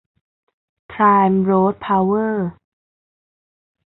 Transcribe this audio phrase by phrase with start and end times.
[0.89, 2.47] ไพร์ม โรด เพาเวอร์